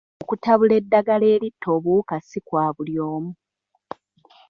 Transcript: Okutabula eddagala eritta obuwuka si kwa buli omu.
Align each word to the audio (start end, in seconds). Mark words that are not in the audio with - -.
Okutabula 0.23 0.73
eddagala 0.81 1.25
eritta 1.35 1.67
obuwuka 1.75 2.15
si 2.19 2.39
kwa 2.47 2.65
buli 2.75 2.95
omu. 3.13 3.31